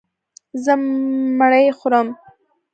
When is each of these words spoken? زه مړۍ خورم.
زه 0.63 0.73
مړۍ 1.39 1.67
خورم. 1.79 2.07